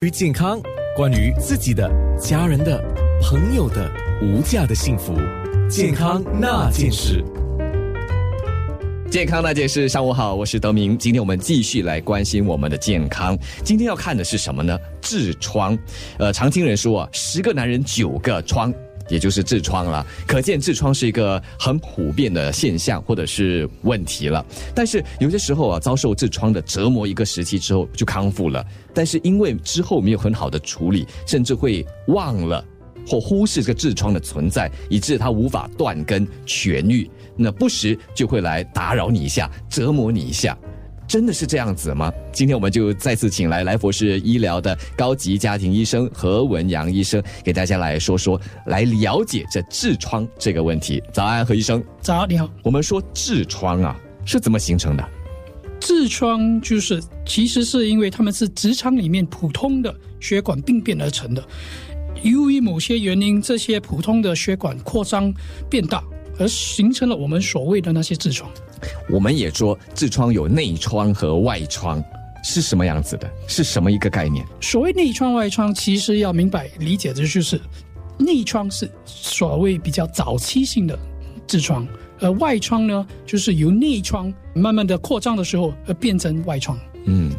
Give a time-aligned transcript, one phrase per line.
[0.00, 0.60] 关于健康，
[0.94, 1.90] 关于自己的、
[2.20, 2.80] 家人的、
[3.20, 3.90] 朋友的
[4.22, 5.12] 无价的幸福，
[5.68, 7.20] 健康那件事。
[9.10, 10.96] 健康那件事，上午好，我是德明。
[10.96, 13.36] 今天我们继续来关心我们的健康。
[13.64, 14.78] 今天要看的是什么呢？
[15.02, 15.76] 痔疮。
[16.16, 18.72] 呃，常听人说啊，十个男人九个疮，
[19.08, 20.06] 也就是痔疮了。
[20.26, 24.44] 可见痔疮是一个很普遍的现象或者是问题了。
[24.74, 32.64] 但是有些时候啊，遭受痔疮的折磨一个时期之后就康复了，但是因为之后没有很好的处理，甚至会忘了。
[33.06, 40.54] 或忽视这个痔疮的存在，以致它无法断根痊愈，那不时就会来打扰你一下，折磨你一下，
[41.08, 42.12] 真的是这样子吗？
[42.32, 51.02] 今天我们就再次请来来佛士医疗的高级家庭医生何文阳医生，给大家来说说，来了解这痔疮这个问题。
[51.10, 51.82] 早安，何医生。
[52.02, 52.48] 早，你好。
[52.62, 55.08] 我们说痔疮啊是怎么形成的？
[55.80, 61.42] 痔疮就是其实是因为他们是直肠里面普通的血管病变而成的。
[62.22, 65.32] 由于某些原因，这些普通的血管扩张
[65.70, 66.02] 变大，
[66.38, 68.50] 而形成了我们所谓的那些痔疮。
[69.08, 72.02] 我们也说痔疮有内疮和外疮，
[72.44, 73.30] 是什么样子的？
[73.46, 74.46] 是什么一个概念？
[74.60, 77.60] 所谓内疮、外疮，其实要明白理解的就是
[78.18, 80.98] 内疮是所谓比较早期性的
[81.46, 81.86] 痔疮，
[82.20, 86.78] 而外疮呢，就是由内疮慢慢的扩张的时候而变成外疮。
[87.04, 87.32] 嗯。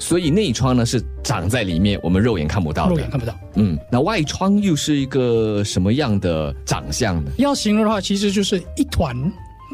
[0.00, 2.94] 所以内疮呢是长在里面，我们肉眼看不到的。
[2.94, 3.38] 肉眼看不到。
[3.54, 7.30] 嗯，那外疮又是一个什么样的长相呢？
[7.36, 9.14] 要形容的话，其实就是一团。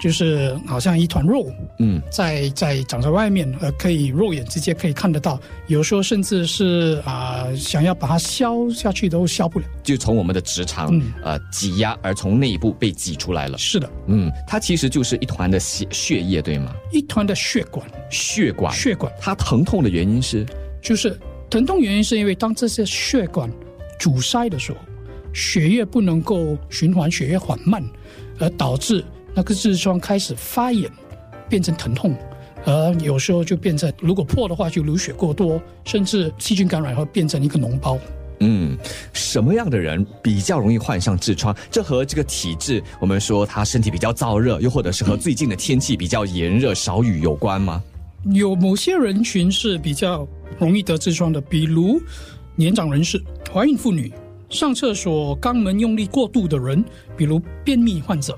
[0.00, 5.40] 就是好像一团肉，嗯，在在长在外面，呃，可以肉眼直接可以看得到。
[5.68, 13.56] 有时候甚至是啊，想要把它消下去都消不了，就从我们的直肠呃挤压而从内部被挤出来了。
[13.56, 16.74] 是的，嗯，它其实就是一团的血血液，对吗？
[16.92, 19.10] 一团的血管，血管，血管。
[19.18, 20.44] 它疼痛的原因是，
[20.82, 23.50] 就是疼痛原因是因为当这些血管
[23.98, 24.78] 阻塞的时候，
[25.32, 27.82] 血液不能够循环，血液缓慢，
[28.38, 29.02] 而导致。
[29.36, 30.90] 那个痔疮开始发炎，
[31.46, 32.16] 变成疼痛，
[32.64, 37.98] 而有时候就变成，如果破的话就流血过多，甚至细菌感染会变成一个脓包。
[38.40, 38.78] 嗯，
[39.12, 41.54] 什么样的人比较容易患上痔疮？
[41.70, 47.82] 这和这个体质，我们说他身体比较燥热，又或者是和最近的天气比较炎热、少雨有关吗？
[48.32, 50.26] 有某些人群是比较
[50.58, 52.00] 容易得痔疮的，比如
[52.54, 54.10] 年长人士、怀孕妇女、
[54.48, 56.82] 上厕所肛门用力过度的人，
[57.18, 58.34] 比如便秘患者。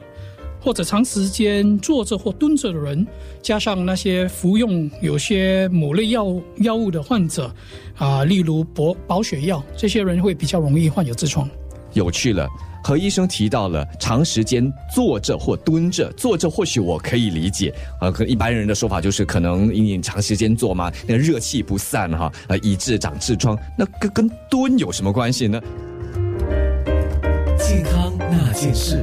[0.60, 3.06] 或者长时间坐着或蹲着的人，
[3.42, 6.26] 加上那些服用有些某类药
[6.58, 7.52] 药物的患者，
[7.96, 11.48] 啊，例如保保血药，这些人会比较容易患有痔疮。
[11.94, 12.46] 有趣了，
[12.84, 23.58] 何医生提到了长时间坐着或蹲着，坐着或许我可以理解，啊，可一般人的说法就是可能因为长时间坐嘛，那热气不散哈，呃，以致长痔疮。
[23.76, 25.60] 那跟跟蹲有什么关系呢？
[27.58, 29.02] 健康那件事。